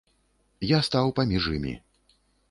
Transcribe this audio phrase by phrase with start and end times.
[0.67, 1.73] Я стаў паміж імі.